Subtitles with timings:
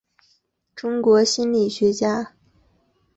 [0.73, 2.33] 中国心理学家。